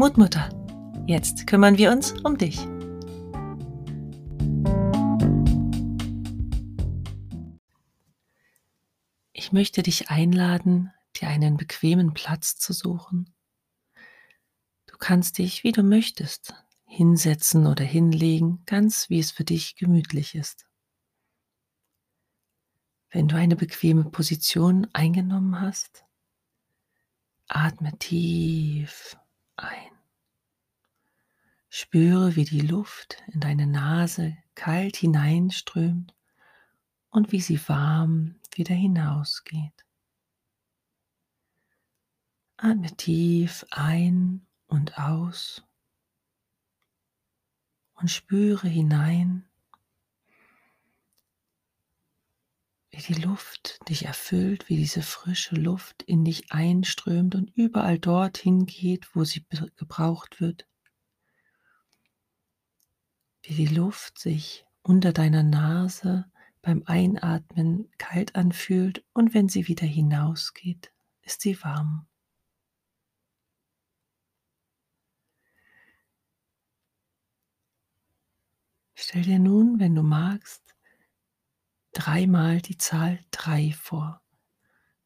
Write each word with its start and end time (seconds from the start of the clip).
Mutmutter, 0.00 0.48
jetzt 1.06 1.46
kümmern 1.46 1.76
wir 1.76 1.92
uns 1.92 2.12
um 2.22 2.38
dich. 2.38 2.58
Ich 9.34 9.52
möchte 9.52 9.82
dich 9.82 10.08
einladen, 10.08 10.90
dir 11.16 11.28
einen 11.28 11.58
bequemen 11.58 12.14
Platz 12.14 12.56
zu 12.56 12.72
suchen. 12.72 13.34
Du 14.86 14.96
kannst 14.96 15.36
dich, 15.36 15.64
wie 15.64 15.72
du 15.72 15.82
möchtest, 15.82 16.54
hinsetzen 16.86 17.66
oder 17.66 17.84
hinlegen, 17.84 18.62
ganz 18.64 19.10
wie 19.10 19.18
es 19.18 19.30
für 19.30 19.44
dich 19.44 19.76
gemütlich 19.76 20.34
ist. 20.34 20.66
Wenn 23.10 23.28
du 23.28 23.36
eine 23.36 23.54
bequeme 23.54 24.04
Position 24.04 24.86
eingenommen 24.94 25.60
hast, 25.60 26.06
atme 27.48 27.98
tief 27.98 29.18
ein. 29.62 29.90
Spüre, 31.68 32.36
wie 32.36 32.44
die 32.44 32.60
Luft 32.60 33.22
in 33.28 33.40
deine 33.40 33.66
Nase 33.66 34.36
kalt 34.54 34.96
hineinströmt 34.96 36.14
und 37.10 37.32
wie 37.32 37.40
sie 37.40 37.60
warm 37.68 38.40
wieder 38.54 38.74
hinausgeht. 38.74 39.86
Atme 42.56 42.94
tief 42.96 43.64
ein 43.70 44.46
und 44.66 44.98
aus 44.98 45.64
und 47.94 48.10
spüre 48.10 48.68
hinein, 48.68 49.49
wie 53.00 53.14
die 53.14 53.22
Luft 53.22 53.78
dich 53.88 54.04
erfüllt, 54.04 54.68
wie 54.68 54.76
diese 54.76 55.02
frische 55.02 55.54
Luft 55.54 56.02
in 56.02 56.24
dich 56.24 56.52
einströmt 56.52 57.34
und 57.34 57.50
überall 57.56 57.98
dorthin 57.98 58.66
geht, 58.66 59.14
wo 59.14 59.24
sie 59.24 59.44
gebraucht 59.76 60.40
wird. 60.40 60.66
Wie 63.42 63.54
die 63.54 63.74
Luft 63.74 64.18
sich 64.18 64.66
unter 64.82 65.12
deiner 65.12 65.42
Nase 65.42 66.30
beim 66.60 66.82
Einatmen 66.84 67.90
kalt 67.96 68.36
anfühlt 68.36 69.02
und 69.14 69.32
wenn 69.32 69.48
sie 69.48 69.66
wieder 69.66 69.86
hinausgeht, 69.86 70.92
ist 71.22 71.40
sie 71.40 71.62
warm. 71.62 72.06
Stell 78.94 79.22
dir 79.22 79.38
nun, 79.38 79.80
wenn 79.80 79.94
du 79.94 80.02
magst, 80.02 80.74
dreimal 81.92 82.60
die 82.60 82.78
Zahl 82.78 83.18
drei 83.30 83.72
vor. 83.72 84.22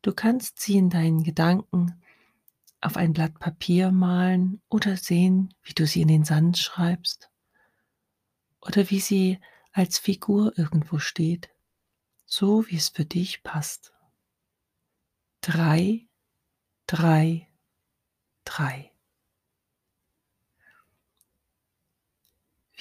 Du 0.02 0.12
kannst 0.12 0.60
sie 0.60 0.76
in 0.76 0.90
deinen 0.90 1.22
Gedanken 1.22 2.02
auf 2.80 2.96
ein 2.96 3.12
Blatt 3.12 3.38
Papier 3.38 3.90
malen 3.90 4.60
oder 4.68 4.96
sehen, 4.96 5.54
wie 5.62 5.72
du 5.72 5.86
sie 5.86 6.02
in 6.02 6.08
den 6.08 6.24
Sand 6.24 6.58
schreibst 6.58 7.30
oder 8.60 8.90
wie 8.90 9.00
sie 9.00 9.40
als 9.72 9.98
Figur 9.98 10.56
irgendwo 10.56 10.98
steht, 10.98 11.50
so 12.26 12.68
wie 12.68 12.76
es 12.76 12.90
für 12.90 13.04
dich 13.04 13.42
passt. 13.42 13.92
Drei, 15.40 16.06
drei, 16.86 17.48
drei. 18.44 18.93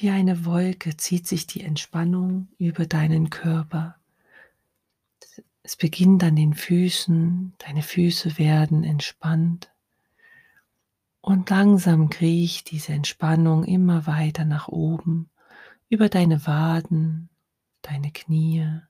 Wie 0.03 0.09
eine 0.09 0.43
Wolke 0.43 0.97
zieht 0.97 1.27
sich 1.27 1.47
die 1.47 1.61
Entspannung 1.61 2.49
über 2.57 2.85
deinen 2.85 3.29
Körper. 3.29 3.95
Es 5.61 5.77
beginnt 5.77 6.21
an 6.25 6.35
den 6.35 6.55
Füßen, 6.55 7.53
deine 7.57 7.81
Füße 7.81 8.37
werden 8.37 8.83
entspannt 8.83 9.71
und 11.21 11.49
langsam 11.49 12.09
kriecht 12.09 12.71
diese 12.71 12.91
Entspannung 12.91 13.63
immer 13.63 14.05
weiter 14.05 14.43
nach 14.43 14.67
oben 14.67 15.29
über 15.87 16.09
deine 16.09 16.45
Waden, 16.45 17.29
deine 17.81 18.11
Knie, 18.11 18.81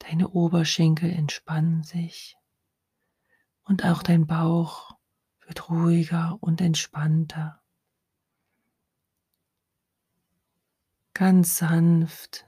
deine 0.00 0.28
Oberschenkel 0.28 1.10
entspannen 1.10 1.84
sich 1.84 2.36
und 3.64 3.82
auch 3.86 4.02
dein 4.02 4.26
Bauch 4.26 4.94
wird 5.46 5.70
ruhiger 5.70 6.36
und 6.42 6.60
entspannter. 6.60 7.62
Ganz 11.18 11.56
sanft 11.56 12.44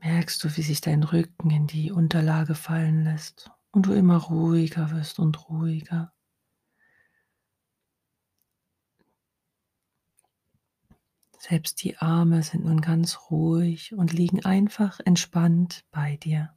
merkst 0.00 0.44
du, 0.44 0.54
wie 0.54 0.60
sich 0.60 0.82
dein 0.82 1.02
Rücken 1.02 1.48
in 1.48 1.66
die 1.66 1.90
Unterlage 1.90 2.54
fallen 2.54 3.04
lässt 3.04 3.50
und 3.70 3.86
du 3.86 3.94
immer 3.94 4.18
ruhiger 4.18 4.90
wirst 4.90 5.18
und 5.18 5.48
ruhiger. 5.48 6.12
Selbst 11.38 11.82
die 11.82 11.96
Arme 11.96 12.42
sind 12.42 12.66
nun 12.66 12.82
ganz 12.82 13.30
ruhig 13.30 13.94
und 13.94 14.12
liegen 14.12 14.44
einfach 14.44 15.00
entspannt 15.06 15.86
bei 15.90 16.18
dir. 16.18 16.54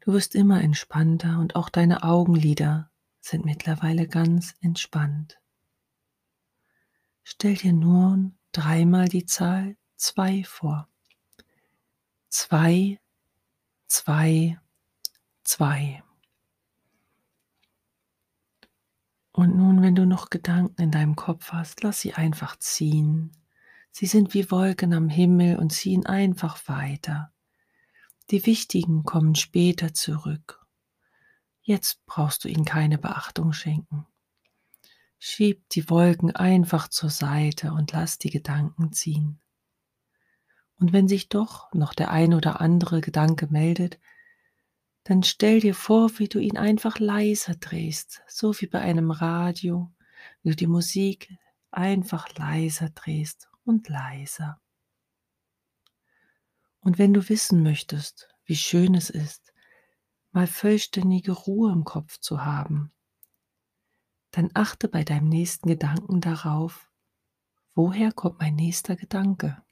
Du 0.00 0.12
wirst 0.12 0.34
immer 0.34 0.60
entspannter 0.60 1.38
und 1.38 1.56
auch 1.56 1.70
deine 1.70 2.02
Augenlider 2.02 2.90
sind 3.22 3.46
mittlerweile 3.46 4.06
ganz 4.06 4.54
entspannt. 4.60 5.40
Stell 7.22 7.54
dir 7.54 7.72
nun 7.72 8.36
dreimal 8.56 9.08
die 9.08 9.26
Zahl 9.26 9.76
zwei 9.96 10.44
vor. 10.44 10.88
Zwei, 12.28 13.00
zwei, 13.86 14.58
zwei. 15.42 16.02
Und 19.32 19.56
nun, 19.56 19.82
wenn 19.82 19.96
du 19.96 20.06
noch 20.06 20.30
Gedanken 20.30 20.80
in 20.80 20.90
deinem 20.90 21.16
Kopf 21.16 21.52
hast, 21.52 21.82
lass 21.82 22.00
sie 22.00 22.14
einfach 22.14 22.56
ziehen. 22.56 23.32
Sie 23.90 24.06
sind 24.06 24.32
wie 24.32 24.50
Wolken 24.50 24.92
am 24.94 25.08
Himmel 25.08 25.56
und 25.58 25.70
ziehen 25.70 26.06
einfach 26.06 26.68
weiter. 26.68 27.32
Die 28.30 28.46
wichtigen 28.46 29.04
kommen 29.04 29.34
später 29.34 29.92
zurück. 29.92 30.64
Jetzt 31.62 32.04
brauchst 32.06 32.44
du 32.44 32.48
ihnen 32.48 32.64
keine 32.64 32.98
Beachtung 32.98 33.52
schenken. 33.52 34.06
Schieb 35.26 35.66
die 35.70 35.88
Wolken 35.88 36.36
einfach 36.36 36.86
zur 36.88 37.08
Seite 37.08 37.72
und 37.72 37.92
lass 37.92 38.18
die 38.18 38.28
Gedanken 38.28 38.92
ziehen. 38.92 39.40
Und 40.78 40.92
wenn 40.92 41.08
sich 41.08 41.30
doch 41.30 41.72
noch 41.72 41.94
der 41.94 42.10
ein 42.10 42.34
oder 42.34 42.60
andere 42.60 43.00
Gedanke 43.00 43.46
meldet, 43.46 43.98
dann 45.02 45.22
stell 45.22 45.60
dir 45.60 45.74
vor, 45.74 46.18
wie 46.18 46.28
du 46.28 46.38
ihn 46.40 46.58
einfach 46.58 46.98
leiser 46.98 47.54
drehst, 47.54 48.20
so 48.28 48.52
wie 48.60 48.66
bei 48.66 48.80
einem 48.80 49.10
Radio, 49.10 49.90
wie 50.42 50.50
du 50.50 50.56
die 50.56 50.66
Musik 50.66 51.32
einfach 51.70 52.28
leiser 52.36 52.90
drehst 52.90 53.48
und 53.64 53.88
leiser. 53.88 54.60
Und 56.80 56.98
wenn 56.98 57.14
du 57.14 57.26
wissen 57.30 57.62
möchtest, 57.62 58.28
wie 58.44 58.56
schön 58.56 58.94
es 58.94 59.08
ist, 59.08 59.54
mal 60.32 60.46
vollständige 60.46 61.32
Ruhe 61.32 61.72
im 61.72 61.84
Kopf 61.84 62.18
zu 62.20 62.44
haben, 62.44 62.92
dann 64.36 64.50
achte 64.54 64.88
bei 64.88 65.04
deinem 65.04 65.28
nächsten 65.28 65.68
Gedanken 65.68 66.20
darauf, 66.20 66.90
woher 67.74 68.12
kommt 68.12 68.40
mein 68.40 68.54
nächster 68.56 68.96
Gedanke? 68.96 69.62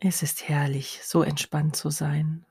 Es 0.00 0.22
ist 0.22 0.48
herrlich, 0.48 1.00
so 1.02 1.22
entspannt 1.22 1.76
zu 1.76 1.88
sein. 1.90 2.44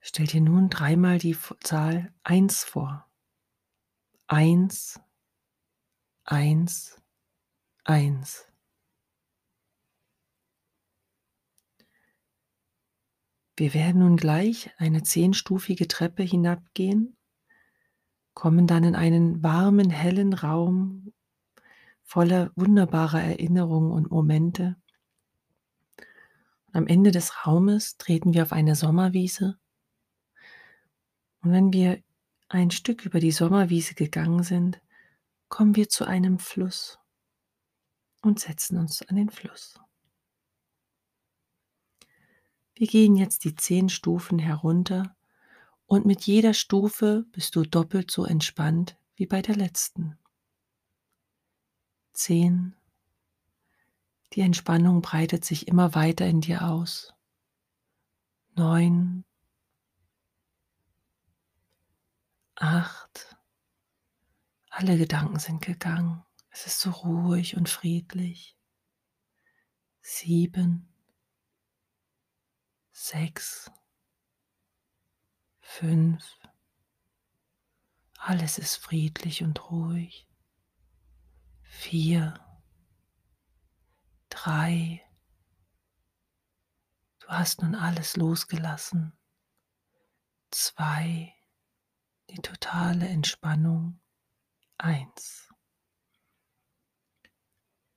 Stell 0.00 0.26
dir 0.26 0.40
nun 0.40 0.70
dreimal 0.70 1.18
die 1.18 1.36
Zahl 1.60 2.14
1 2.22 2.64
vor. 2.64 3.06
1, 4.28 5.00
1, 6.24 7.02
1. 7.84 8.49
Wir 13.60 13.74
werden 13.74 13.98
nun 14.00 14.16
gleich 14.16 14.70
eine 14.78 15.02
zehnstufige 15.02 15.86
Treppe 15.86 16.22
hinabgehen, 16.22 17.18
kommen 18.32 18.66
dann 18.66 18.84
in 18.84 18.94
einen 18.94 19.42
warmen, 19.42 19.90
hellen 19.90 20.32
Raum 20.32 21.12
voller 22.02 22.52
wunderbarer 22.56 23.20
Erinnerungen 23.20 23.92
und 23.92 24.10
Momente. 24.10 24.76
Und 26.68 26.74
am 26.74 26.86
Ende 26.86 27.10
des 27.10 27.46
Raumes 27.46 27.98
treten 27.98 28.32
wir 28.32 28.44
auf 28.44 28.52
eine 28.52 28.74
Sommerwiese. 28.74 29.58
Und 31.42 31.52
wenn 31.52 31.70
wir 31.74 32.02
ein 32.48 32.70
Stück 32.70 33.04
über 33.04 33.20
die 33.20 33.30
Sommerwiese 33.30 33.92
gegangen 33.92 34.42
sind, 34.42 34.80
kommen 35.50 35.76
wir 35.76 35.90
zu 35.90 36.06
einem 36.06 36.38
Fluss 36.38 36.98
und 38.22 38.40
setzen 38.40 38.78
uns 38.78 39.06
an 39.06 39.16
den 39.16 39.28
Fluss. 39.28 39.78
Wir 42.80 42.86
gehen 42.86 43.14
jetzt 43.14 43.44
die 43.44 43.54
zehn 43.54 43.90
Stufen 43.90 44.38
herunter 44.38 45.14
und 45.84 46.06
mit 46.06 46.22
jeder 46.22 46.54
Stufe 46.54 47.26
bist 47.30 47.54
du 47.54 47.64
doppelt 47.64 48.10
so 48.10 48.24
entspannt 48.24 48.96
wie 49.16 49.26
bei 49.26 49.42
der 49.42 49.54
letzten. 49.54 50.18
Zehn, 52.14 52.74
Die 54.32 54.40
Entspannung 54.40 55.02
breitet 55.02 55.44
sich 55.44 55.68
immer 55.68 55.94
weiter 55.94 56.26
in 56.26 56.40
dir 56.40 56.70
aus. 56.70 57.12
Neun, 58.54 59.26
acht, 62.54 63.36
alle 64.70 64.96
Gedanken 64.96 65.38
sind 65.38 65.60
gegangen. 65.60 66.24
Es 66.48 66.64
ist 66.64 66.80
so 66.80 66.88
ruhig 66.88 67.58
und 67.58 67.68
friedlich. 67.68 68.56
Sieben, 70.00 70.89
sechs, 73.00 73.70
fünf, 75.60 76.38
alles 78.18 78.58
ist 78.58 78.76
friedlich 78.76 79.42
und 79.42 79.70
ruhig. 79.70 80.28
Vier, 81.62 82.34
drei, 84.28 85.02
du 87.20 87.28
hast 87.28 87.62
nun 87.62 87.74
alles 87.74 88.16
losgelassen. 88.16 89.18
Zwei, 90.50 91.34
die 92.28 92.42
totale 92.42 93.08
Entspannung. 93.08 93.98
Eins. 94.76 95.48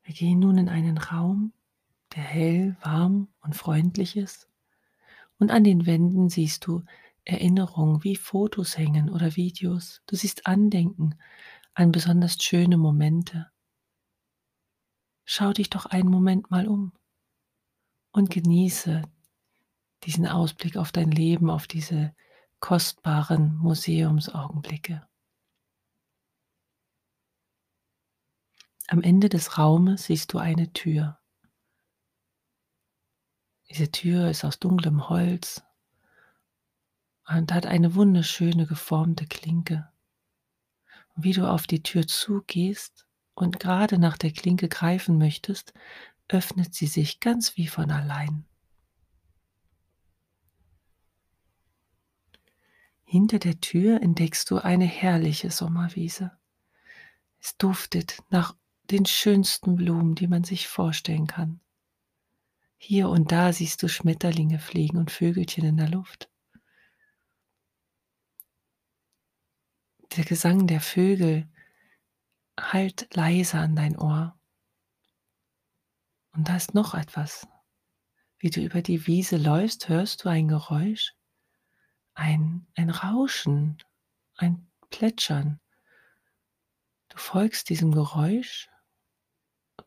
Wir 0.03 0.13
gehen 0.13 0.39
nun 0.39 0.57
in 0.57 0.69
einen 0.69 0.97
Raum, 0.97 1.53
der 2.15 2.23
hell, 2.23 2.77
warm 2.81 3.33
und 3.41 3.55
freundlich 3.55 4.15
ist. 4.15 4.52
Und 5.43 5.51
an 5.51 5.65
den 5.65 5.85
Wänden 5.85 6.29
siehst 6.29 6.65
du 6.67 6.85
Erinnerungen 7.25 8.01
wie 8.05 8.15
Fotos 8.15 8.77
hängen 8.77 9.09
oder 9.09 9.35
Videos. 9.35 10.01
Du 10.07 10.15
siehst 10.15 10.47
Andenken 10.47 11.19
an 11.73 11.91
besonders 11.91 12.41
schöne 12.41 12.77
Momente. 12.77 13.51
Schau 15.25 15.51
dich 15.51 15.69
doch 15.69 15.85
einen 15.85 16.07
Moment 16.07 16.49
mal 16.49 16.65
um 16.65 16.93
und 18.13 18.29
genieße 18.29 19.01
diesen 20.05 20.27
Ausblick 20.27 20.77
auf 20.77 20.93
dein 20.93 21.11
Leben, 21.11 21.49
auf 21.49 21.67
diese 21.67 22.15
kostbaren 22.61 23.57
Museumsaugenblicke. 23.57 25.05
Am 28.87 29.01
Ende 29.01 29.27
des 29.27 29.57
Raumes 29.57 30.05
siehst 30.05 30.31
du 30.31 30.37
eine 30.37 30.71
Tür. 30.71 31.19
Diese 33.73 33.89
Tür 33.89 34.29
ist 34.29 34.45
aus 34.45 34.59
dunklem 34.59 35.09
Holz 35.09 35.63
und 37.27 37.51
hat 37.51 37.65
eine 37.65 37.95
wunderschöne 37.95 38.67
geformte 38.67 39.25
Klinke. 39.25 39.91
Und 41.15 41.23
wie 41.23 41.31
du 41.33 41.49
auf 41.49 41.65
die 41.65 41.81
Tür 41.81 42.05
zugehst 42.05 43.07
und 43.33 43.59
gerade 43.59 43.97
nach 43.97 44.15
der 44.19 44.29
Klinke 44.29 44.69
greifen 44.69 45.17
möchtest, 45.17 45.73
öffnet 46.27 46.75
sie 46.75 46.85
sich 46.85 47.19
ganz 47.19 47.57
wie 47.57 47.65
von 47.65 47.89
allein. 47.89 48.45
Hinter 53.03 53.39
der 53.39 53.59
Tür 53.59 54.03
entdeckst 54.03 54.51
du 54.51 54.59
eine 54.59 54.85
herrliche 54.85 55.49
Sommerwiese. 55.49 56.31
Es 57.39 57.57
duftet 57.57 58.21
nach 58.29 58.55
den 58.91 59.07
schönsten 59.07 59.75
Blumen, 59.75 60.13
die 60.13 60.27
man 60.27 60.43
sich 60.43 60.67
vorstellen 60.67 61.25
kann. 61.25 61.62
Hier 62.85 63.07
und 63.07 63.31
da 63.31 63.53
siehst 63.53 63.81
du 63.81 63.87
Schmetterlinge 63.87 64.59
fliegen 64.59 64.97
und 64.97 65.09
Vögelchen 65.09 65.63
in 65.63 65.77
der 65.77 65.87
Luft. 65.87 66.29
Der 70.17 70.25
Gesang 70.25 70.67
der 70.67 70.81
Vögel 70.81 71.49
halt 72.59 73.07
leise 73.15 73.57
an 73.57 73.77
dein 73.77 73.97
Ohr. 73.97 74.37
Und 76.33 76.49
da 76.49 76.57
ist 76.57 76.73
noch 76.73 76.93
etwas. 76.93 77.47
Wie 78.37 78.49
du 78.49 78.59
über 78.59 78.81
die 78.81 79.07
Wiese 79.07 79.37
läufst, 79.37 79.87
hörst 79.87 80.25
du 80.25 80.27
ein 80.27 80.49
Geräusch, 80.49 81.13
ein, 82.15 82.67
ein 82.75 82.89
Rauschen, 82.89 83.77
ein 84.35 84.69
Plätschern. 84.89 85.61
Du 87.07 87.17
folgst 87.17 87.69
diesem 87.69 87.93
Geräusch 87.93 88.69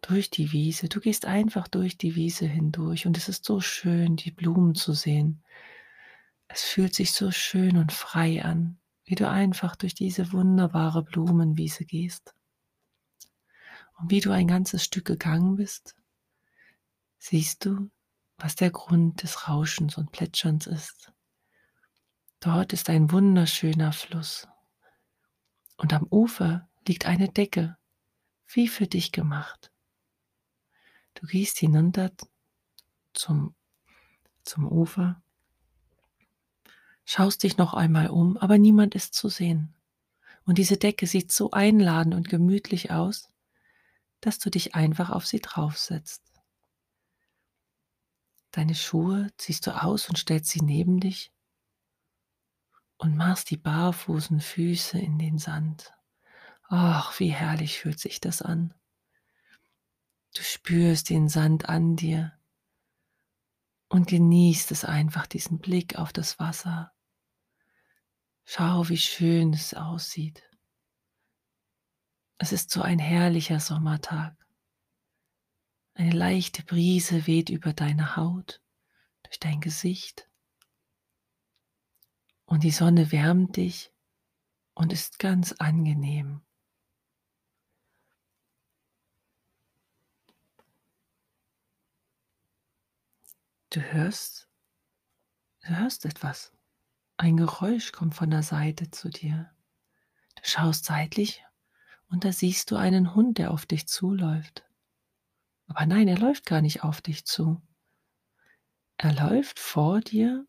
durch 0.02 0.30
die 0.30 0.52
Wiese. 0.52 0.88
Du 0.88 1.00
gehst 1.00 1.26
einfach 1.26 1.68
durch 1.68 1.98
die 1.98 2.14
Wiese 2.14 2.46
hindurch 2.46 3.06
und 3.06 3.16
es 3.16 3.28
ist 3.28 3.44
so 3.44 3.60
schön, 3.60 4.16
die 4.16 4.30
Blumen 4.30 4.74
zu 4.74 4.92
sehen. 4.92 5.42
Es 6.48 6.62
fühlt 6.62 6.94
sich 6.94 7.12
so 7.12 7.30
schön 7.30 7.76
und 7.76 7.92
frei 7.92 8.44
an, 8.44 8.78
wie 9.04 9.14
du 9.14 9.28
einfach 9.28 9.76
durch 9.76 9.94
diese 9.94 10.32
wunderbare 10.32 11.02
Blumenwiese 11.02 11.84
gehst. 11.84 12.34
Und 13.98 14.10
wie 14.10 14.20
du 14.20 14.30
ein 14.30 14.46
ganzes 14.46 14.84
Stück 14.84 15.06
gegangen 15.06 15.56
bist, 15.56 15.96
siehst 17.18 17.64
du, 17.64 17.90
was 18.36 18.56
der 18.56 18.70
Grund 18.70 19.22
des 19.22 19.48
Rauschens 19.48 19.96
und 19.96 20.12
Plätscherns 20.12 20.66
ist. 20.66 21.12
Dort 22.40 22.72
ist 22.72 22.90
ein 22.90 23.10
wunderschöner 23.10 23.92
Fluss. 23.92 24.46
Und 25.78 25.92
am 25.92 26.06
Ufer 26.10 26.68
liegt 26.86 27.06
eine 27.06 27.28
Decke, 27.28 27.76
wie 28.46 28.68
für 28.68 28.86
dich 28.86 29.12
gemacht. 29.12 29.72
Du 31.16 31.26
gehst 31.26 31.58
hinunter 31.58 32.12
zum, 33.14 33.54
zum 34.44 34.70
Ufer, 34.70 35.22
schaust 37.06 37.42
dich 37.42 37.56
noch 37.56 37.72
einmal 37.72 38.08
um, 38.08 38.36
aber 38.36 38.58
niemand 38.58 38.94
ist 38.94 39.14
zu 39.14 39.28
sehen. 39.28 39.74
Und 40.44 40.58
diese 40.58 40.76
Decke 40.76 41.06
sieht 41.06 41.32
so 41.32 41.50
einladend 41.50 42.14
und 42.14 42.28
gemütlich 42.28 42.90
aus, 42.90 43.30
dass 44.20 44.38
du 44.38 44.50
dich 44.50 44.74
einfach 44.74 45.08
auf 45.10 45.26
sie 45.26 45.40
draufsetzt. 45.40 46.22
Deine 48.50 48.74
Schuhe 48.74 49.28
ziehst 49.38 49.66
du 49.66 49.82
aus 49.82 50.08
und 50.08 50.18
stellst 50.18 50.50
sie 50.50 50.62
neben 50.62 51.00
dich 51.00 51.32
und 52.98 53.16
machst 53.16 53.50
die 53.50 53.56
barfußen 53.56 54.40
Füße 54.40 54.98
in 54.98 55.18
den 55.18 55.38
Sand. 55.38 55.92
Ach, 56.68 57.18
wie 57.20 57.30
herrlich 57.30 57.78
fühlt 57.78 57.98
sich 57.98 58.20
das 58.20 58.42
an. 58.42 58.74
Du 60.36 60.42
spürst 60.42 61.08
den 61.08 61.30
Sand 61.30 61.70
an 61.70 61.96
dir 61.96 62.38
und 63.88 64.06
genießt 64.06 64.70
es 64.70 64.84
einfach, 64.84 65.26
diesen 65.26 65.60
Blick 65.60 65.96
auf 65.98 66.12
das 66.12 66.38
Wasser. 66.38 66.92
Schau, 68.44 68.86
wie 68.90 68.98
schön 68.98 69.54
es 69.54 69.72
aussieht. 69.72 70.42
Es 72.36 72.52
ist 72.52 72.70
so 72.70 72.82
ein 72.82 72.98
herrlicher 72.98 73.60
Sommertag. 73.60 74.36
Eine 75.94 76.10
leichte 76.10 76.62
Brise 76.62 77.26
weht 77.26 77.48
über 77.48 77.72
deine 77.72 78.16
Haut, 78.16 78.60
durch 79.22 79.40
dein 79.40 79.62
Gesicht. 79.62 80.28
Und 82.44 82.62
die 82.62 82.70
Sonne 82.72 83.10
wärmt 83.10 83.56
dich 83.56 83.90
und 84.74 84.92
ist 84.92 85.18
ganz 85.18 85.52
angenehm. 85.52 86.45
Du 93.76 93.82
hörst, 93.82 94.48
du 95.60 95.68
hörst 95.68 96.06
etwas. 96.06 96.50
Ein 97.18 97.36
Geräusch 97.36 97.92
kommt 97.92 98.14
von 98.14 98.30
der 98.30 98.42
Seite 98.42 98.90
zu 98.90 99.10
dir. 99.10 99.50
Du 100.36 100.40
schaust 100.44 100.86
seitlich 100.86 101.44
und 102.08 102.24
da 102.24 102.32
siehst 102.32 102.70
du 102.70 102.76
einen 102.76 103.14
Hund, 103.14 103.36
der 103.36 103.50
auf 103.50 103.66
dich 103.66 103.86
zuläuft. 103.86 104.64
Aber 105.66 105.84
nein, 105.84 106.08
er 106.08 106.16
läuft 106.16 106.46
gar 106.46 106.62
nicht 106.62 106.84
auf 106.84 107.02
dich 107.02 107.26
zu. 107.26 107.60
Er 108.96 109.12
läuft 109.12 109.58
vor 109.58 110.00
dir 110.00 110.46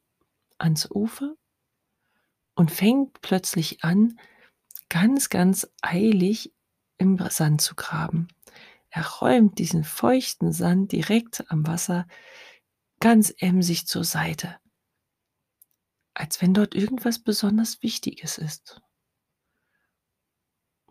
ans 0.57 0.89
Ufer 0.89 1.35
und 2.55 2.71
fängt 2.71 3.19
plötzlich 3.19 3.83
an, 3.83 4.17
ganz, 4.87 5.27
ganz 5.27 5.69
eilig 5.81 6.53
im 6.97 7.17
Sand 7.29 7.59
zu 7.59 7.75
graben. 7.75 8.29
Er 8.89 9.05
räumt 9.05 9.59
diesen 9.59 9.83
feuchten 9.83 10.53
Sand 10.53 10.93
direkt 10.93 11.43
am 11.51 11.67
Wasser 11.67 12.07
ganz 12.99 13.33
emsig 13.37 13.87
zur 13.87 14.03
Seite, 14.03 14.59
als 16.13 16.41
wenn 16.41 16.53
dort 16.53 16.75
irgendwas 16.75 17.19
besonders 17.19 17.81
Wichtiges 17.83 18.37
ist. 18.37 18.81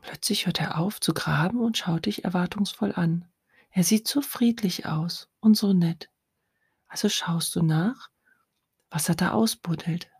Plötzlich 0.01 0.47
hört 0.47 0.61
er 0.61 0.79
auf 0.79 1.01
zu 1.01 1.13
graben 1.15 1.61
und 1.61 1.77
schaut 1.77 2.07
dich 2.07 2.25
erwartungsvoll 2.25 2.95
an. 2.95 3.29
Er 3.71 3.83
sieht 3.83 4.07
so 4.07 4.21
friedlich 4.21 4.87
aus 4.87 5.29
und 5.41 5.57
so 5.57 5.73
nett. 5.73 6.11
Also 6.87 7.09
schaust 7.09 7.57
du 7.57 7.63
nach, 7.63 8.09
was 8.89 9.09
er 9.09 9.17
da 9.17 9.33
ausbuddelt. 9.33 10.11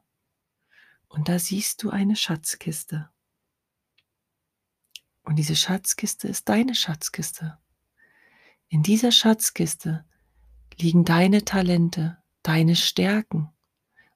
Und 1.09 1.29
da 1.29 1.39
siehst 1.39 1.83
du 1.83 1.91
eine 1.91 2.17
Schatzkiste. 2.17 3.09
Und 5.23 5.37
diese 5.37 5.57
Schatzkiste 5.57 6.29
ist 6.29 6.49
deine 6.49 6.75
Schatzkiste. 6.75 7.59
In 8.69 8.83
dieser 8.83 9.13
Schatzkiste 9.13 10.05
liegen 10.79 11.05
deine 11.05 11.45
Talente, 11.45 12.23
deine 12.43 12.77
Stärken 12.77 13.53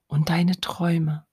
und 0.07 0.29
deine 0.29 0.59
Träume. 0.59 1.27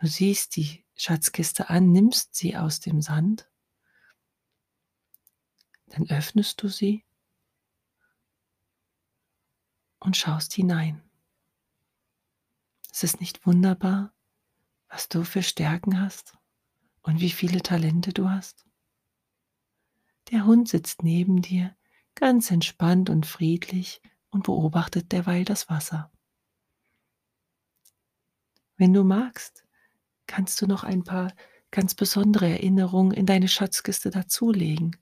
Du 0.00 0.06
siehst 0.06 0.56
die 0.56 0.84
Schatzkiste 0.94 1.70
an, 1.70 1.92
nimmst 1.92 2.34
sie 2.34 2.56
aus 2.56 2.80
dem 2.80 3.00
Sand, 3.00 3.50
dann 5.86 6.08
öffnest 6.08 6.62
du 6.62 6.68
sie 6.68 7.04
und 9.98 10.16
schaust 10.16 10.52
hinein. 10.52 11.02
Es 12.90 13.02
ist 13.02 13.20
nicht 13.20 13.46
wunderbar, 13.46 14.14
was 14.88 15.08
du 15.08 15.24
für 15.24 15.42
Stärken 15.42 16.00
hast 16.00 16.36
und 17.02 17.20
wie 17.20 17.30
viele 17.30 17.62
Talente 17.62 18.12
du 18.12 18.28
hast. 18.28 18.66
Der 20.30 20.44
Hund 20.44 20.68
sitzt 20.68 21.02
neben 21.02 21.40
dir, 21.42 21.76
ganz 22.16 22.50
entspannt 22.50 23.08
und 23.08 23.26
friedlich 23.26 24.02
und 24.30 24.42
beobachtet 24.42 25.12
derweil 25.12 25.44
das 25.44 25.70
Wasser. 25.70 26.10
Wenn 28.76 28.92
du 28.92 29.04
magst, 29.04 29.64
kannst 30.26 30.60
du 30.60 30.66
noch 30.66 30.82
ein 30.82 31.04
paar 31.04 31.32
ganz 31.70 31.94
besondere 31.94 32.48
Erinnerungen 32.48 33.12
in 33.12 33.26
deine 33.26 33.48
Schatzkiste 33.48 34.10
dazulegen. 34.10 34.96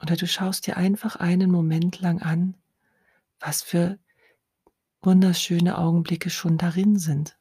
Oder 0.00 0.16
du 0.16 0.26
schaust 0.26 0.66
dir 0.66 0.76
einfach 0.76 1.16
einen 1.16 1.50
Moment 1.50 2.00
lang 2.00 2.20
an, 2.20 2.56
was 3.38 3.62
für 3.62 3.98
wunderschöne 5.00 5.78
Augenblicke 5.78 6.30
schon 6.30 6.58
darin 6.58 6.98
sind. 6.98 7.38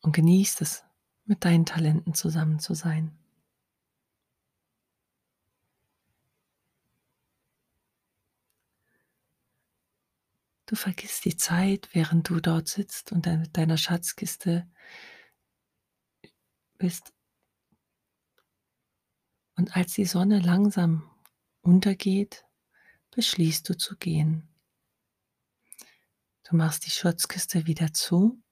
Und 0.00 0.12
genießt 0.12 0.60
es, 0.62 0.84
mit 1.24 1.44
deinen 1.44 1.66
Talenten 1.66 2.14
zusammen 2.14 2.58
zu 2.58 2.74
sein. 2.74 3.16
Du 10.72 10.76
vergisst 10.76 11.26
die 11.26 11.36
Zeit, 11.36 11.90
während 11.92 12.30
du 12.30 12.40
dort 12.40 12.66
sitzt 12.66 13.12
und 13.12 13.26
mit 13.26 13.54
deiner 13.58 13.76
Schatzkiste 13.76 14.66
bist. 16.78 17.12
Und 19.54 19.76
als 19.76 19.92
die 19.92 20.06
Sonne 20.06 20.40
langsam 20.40 21.10
untergeht, 21.60 22.46
beschließt 23.10 23.68
du 23.68 23.76
zu 23.76 23.98
gehen. 23.98 24.48
Du 26.44 26.56
machst 26.56 26.86
die 26.86 26.90
Schatzkiste 26.90 27.66
wieder 27.66 27.92
zu 27.92 28.42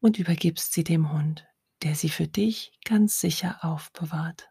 und 0.00 0.18
übergibst 0.18 0.72
sie 0.72 0.84
dem 0.84 1.12
Hund, 1.12 1.46
der 1.82 1.96
sie 1.96 2.08
für 2.08 2.28
dich 2.28 2.72
ganz 2.82 3.20
sicher 3.20 3.62
aufbewahrt. 3.62 4.48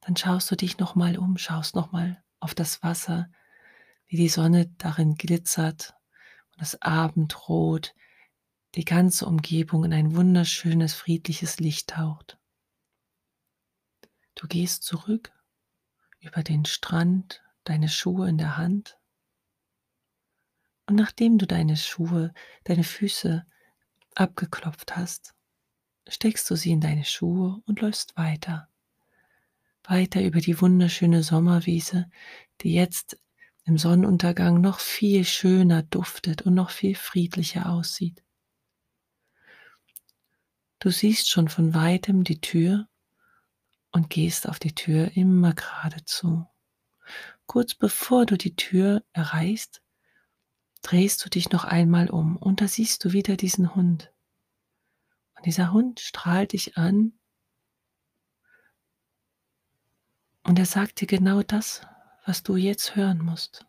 Dann 0.00 0.16
schaust 0.16 0.50
du 0.50 0.56
dich 0.56 0.78
nochmal 0.78 1.16
um, 1.16 1.38
schaust 1.38 1.76
nochmal 1.76 2.24
auf 2.40 2.56
das 2.56 2.82
Wasser, 2.82 3.30
wie 4.10 4.16
die 4.16 4.28
Sonne 4.28 4.66
darin 4.78 5.14
glitzert 5.14 5.94
und 6.52 6.60
das 6.60 6.82
Abendrot 6.82 7.94
die 8.74 8.84
ganze 8.84 9.24
Umgebung 9.24 9.84
in 9.84 9.92
ein 9.92 10.16
wunderschönes, 10.16 10.94
friedliches 10.94 11.60
Licht 11.60 11.90
taucht. 11.90 12.38
Du 14.34 14.48
gehst 14.48 14.82
zurück 14.82 15.32
über 16.18 16.42
den 16.42 16.64
Strand, 16.64 17.42
deine 17.62 17.88
Schuhe 17.88 18.28
in 18.28 18.36
der 18.36 18.56
Hand. 18.56 18.98
Und 20.86 20.96
nachdem 20.96 21.38
du 21.38 21.46
deine 21.46 21.76
Schuhe, 21.76 22.34
deine 22.64 22.84
Füße 22.84 23.46
abgeklopft 24.16 24.96
hast, 24.96 25.34
steckst 26.08 26.50
du 26.50 26.56
sie 26.56 26.72
in 26.72 26.80
deine 26.80 27.04
Schuhe 27.04 27.62
und 27.66 27.80
läufst 27.80 28.16
weiter. 28.16 28.68
Weiter 29.84 30.20
über 30.22 30.40
die 30.40 30.60
wunderschöne 30.60 31.22
Sommerwiese, 31.22 32.10
die 32.62 32.74
jetzt 32.74 33.16
im 33.64 33.78
Sonnenuntergang 33.78 34.60
noch 34.60 34.80
viel 34.80 35.24
schöner 35.24 35.82
duftet 35.82 36.42
und 36.42 36.54
noch 36.54 36.70
viel 36.70 36.94
friedlicher 36.94 37.70
aussieht. 37.70 38.24
Du 40.78 40.90
siehst 40.90 41.28
schon 41.28 41.48
von 41.48 41.74
weitem 41.74 42.24
die 42.24 42.40
Tür 42.40 42.88
und 43.92 44.08
gehst 44.08 44.48
auf 44.48 44.58
die 44.58 44.74
Tür 44.74 45.14
immer 45.14 45.52
geradezu. 45.52 46.46
Kurz 47.46 47.74
bevor 47.74 48.24
du 48.24 48.38
die 48.38 48.56
Tür 48.56 49.04
erreichst, 49.12 49.82
drehst 50.82 51.24
du 51.24 51.28
dich 51.28 51.50
noch 51.50 51.64
einmal 51.64 52.08
um 52.08 52.36
und 52.36 52.60
da 52.60 52.68
siehst 52.68 53.04
du 53.04 53.12
wieder 53.12 53.36
diesen 53.36 53.74
Hund. 53.74 54.12
Und 55.36 55.46
dieser 55.46 55.72
Hund 55.72 56.00
strahlt 56.00 56.52
dich 56.52 56.76
an 56.78 57.12
und 60.44 60.58
er 60.58 60.66
sagt 60.66 61.00
dir 61.00 61.06
genau 61.06 61.42
das, 61.42 61.82
was 62.30 62.44
du 62.44 62.54
jetzt 62.54 62.94
hören 62.94 63.24
musst. 63.24 63.66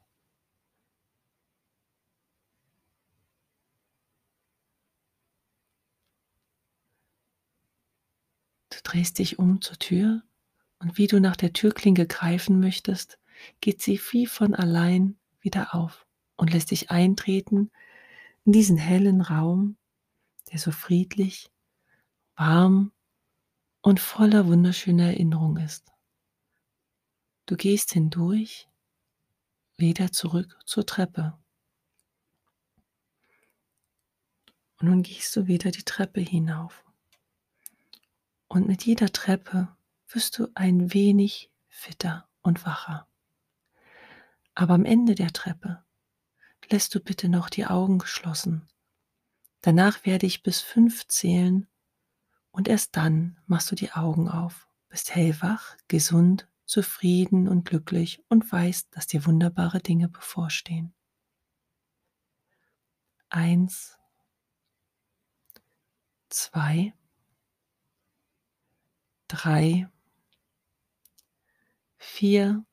Du 8.69 8.77
drehst 8.83 9.17
dich 9.17 9.39
um 9.39 9.61
zur 9.61 9.79
Tür 9.79 10.21
und 10.77 10.99
wie 10.99 11.07
du 11.07 11.19
nach 11.19 11.35
der 11.35 11.53
Türklinke 11.53 12.05
greifen 12.05 12.59
möchtest, 12.59 13.17
geht 13.61 13.81
sie 13.81 13.99
wie 14.11 14.27
von 14.27 14.53
allein 14.53 15.17
wieder 15.39 15.73
auf 15.73 16.05
und 16.35 16.53
lässt 16.53 16.69
dich 16.69 16.91
eintreten 16.91 17.71
in 18.45 18.51
diesen 18.51 18.77
hellen 18.77 19.21
Raum, 19.21 19.75
der 20.51 20.59
so 20.59 20.69
friedlich, 20.69 21.49
warm 22.35 22.91
und 23.81 23.99
voller 23.99 24.45
wunderschöner 24.45 25.07
Erinnerung 25.07 25.57
ist. 25.57 25.90
Du 27.51 27.57
gehst 27.57 27.91
hindurch, 27.91 28.69
wieder 29.75 30.13
zurück 30.13 30.57
zur 30.65 30.85
Treppe. 30.85 31.37
Und 34.79 34.87
nun 34.87 35.03
gehst 35.03 35.35
du 35.35 35.47
wieder 35.47 35.69
die 35.69 35.83
Treppe 35.83 36.21
hinauf. 36.21 36.85
Und 38.47 38.69
mit 38.69 38.85
jeder 38.85 39.11
Treppe 39.11 39.67
wirst 40.07 40.39
du 40.39 40.47
ein 40.55 40.93
wenig 40.93 41.51
fitter 41.67 42.25
und 42.41 42.65
wacher. 42.65 43.05
Aber 44.55 44.75
am 44.75 44.85
Ende 44.85 45.13
der 45.13 45.33
Treppe 45.33 45.83
lässt 46.69 46.95
du 46.95 47.01
bitte 47.01 47.27
noch 47.27 47.49
die 47.49 47.65
Augen 47.65 47.99
geschlossen. 47.99 48.69
Danach 49.59 50.05
werde 50.05 50.25
ich 50.25 50.41
bis 50.41 50.61
fünf 50.61 51.05
zählen 51.09 51.67
und 52.51 52.69
erst 52.69 52.95
dann 52.95 53.37
machst 53.45 53.69
du 53.69 53.75
die 53.75 53.91
Augen 53.91 54.29
auf, 54.29 54.69
bist 54.87 55.13
hellwach, 55.13 55.75
gesund 55.89 56.47
zufrieden 56.71 57.49
und 57.49 57.65
glücklich 57.65 58.23
und 58.29 58.49
weißt, 58.49 58.95
dass 58.95 59.05
dir 59.05 59.25
wunderbare 59.25 59.81
Dinge 59.81 60.07
bevorstehen. 60.07 60.93
Eins, 63.27 63.97
zwei, 66.29 66.93
drei, 69.27 69.89
vier, 71.97 72.65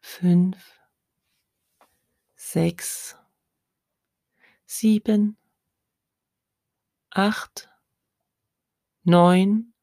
fünf, 0.00 0.80
sechs, 2.36 3.18
sieben, 4.64 5.36
acht, 7.10 7.68
neun, 9.02 9.74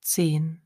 zehn. 0.00 0.61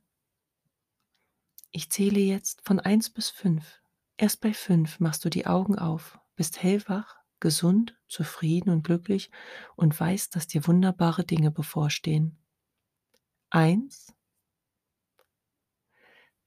Ich 1.76 1.90
zähle 1.90 2.20
jetzt 2.20 2.62
von 2.64 2.80
1 2.80 3.10
bis 3.10 3.28
5. 3.28 3.82
Erst 4.16 4.40
bei 4.40 4.54
5 4.54 4.98
machst 4.98 5.26
du 5.26 5.28
die 5.28 5.46
Augen 5.46 5.78
auf, 5.78 6.18
bist 6.34 6.62
hellwach, 6.62 7.18
gesund, 7.38 8.00
zufrieden 8.08 8.70
und 8.70 8.82
glücklich 8.82 9.30
und 9.74 10.00
weißt, 10.00 10.34
dass 10.34 10.46
dir 10.46 10.66
wunderbare 10.66 11.24
Dinge 11.24 11.50
bevorstehen. 11.50 12.38
1, 13.50 14.14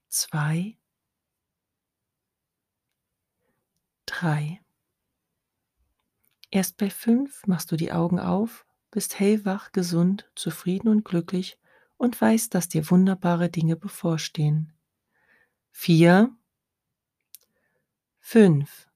2, 0.08 0.76
3. 4.06 4.60
Erst 6.50 6.76
bei 6.76 6.90
5 6.90 7.46
machst 7.46 7.70
du 7.70 7.76
die 7.76 7.92
Augen 7.92 8.18
auf, 8.18 8.66
bist 8.90 9.20
hellwach, 9.20 9.70
gesund, 9.70 10.28
zufrieden 10.34 10.88
und 10.88 11.04
glücklich 11.04 11.56
und 11.98 12.20
weißt, 12.20 12.52
dass 12.52 12.68
dir 12.68 12.90
wunderbare 12.90 13.48
Dinge 13.48 13.76
bevorstehen 13.76 14.74
vier, 15.70 16.30
fünf. 18.18 18.88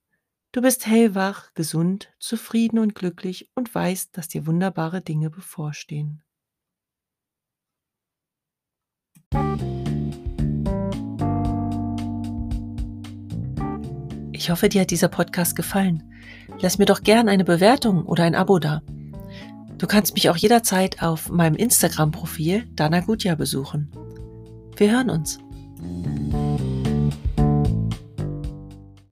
Du 0.51 0.61
bist 0.61 0.87
hellwach, 0.87 1.53
gesund, 1.53 2.13
zufrieden 2.19 2.79
und 2.79 2.95
glücklich 2.95 3.49
und 3.55 3.75
weißt, 3.75 4.15
dass 4.17 4.29
dir 4.29 4.47
wunderbare 4.47 5.01
Dinge 5.01 5.29
bevorstehen. 5.29 6.23
Ich 14.31 14.49
hoffe, 14.49 14.69
dir 14.69 14.81
hat 14.81 14.91
dieser 14.91 15.07
Podcast 15.07 15.55
gefallen. 15.55 16.03
Lass 16.61 16.77
mir 16.77 16.85
doch 16.85 17.01
gern 17.03 17.29
eine 17.29 17.43
Bewertung 17.43 18.05
oder 18.05 18.23
ein 18.23 18.35
Abo 18.35 18.59
da. 18.59 18.81
Du 19.77 19.87
kannst 19.87 20.13
mich 20.13 20.29
auch 20.29 20.37
jederzeit 20.37 21.01
auf 21.01 21.29
meinem 21.29 21.55
Instagram-Profil 21.55 22.67
Dana 22.75 23.01
Gutja 23.01 23.35
besuchen. 23.35 23.91
Wir 24.77 24.91
hören 24.91 25.09
uns. 25.09 25.39